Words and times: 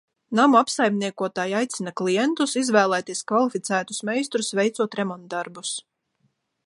Namu 0.37 0.57
apsaimniekotāji 0.59 1.53
aicina 1.59 1.93
klientus 2.01 2.55
izvēlēties 2.61 3.21
kvalificētus 3.33 4.01
meistarus 4.11 4.51
veicot 4.61 4.99
remontdarbus. 5.01 5.77